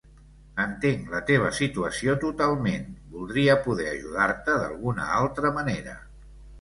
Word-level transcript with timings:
Entenc 0.61 1.11
la 1.15 1.19
teva 1.27 1.51
situació 1.57 2.15
totalment, 2.25 2.87
voldria 3.17 3.59
poder 3.67 3.87
ajudar-te 3.93 4.57
d'alguna 4.63 5.07
altra 5.23 5.53
manera. 5.59 5.95